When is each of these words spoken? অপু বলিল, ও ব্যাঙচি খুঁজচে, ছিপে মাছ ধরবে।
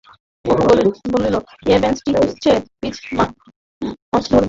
অপু 0.45 1.07
বলিল, 1.13 1.35
ও 1.37 1.41
ব্যাঙচি 1.81 2.09
খুঁজচে, 2.11 2.53
ছিপে 2.67 2.87
মাছ 3.17 3.29
ধরবে। 4.23 4.37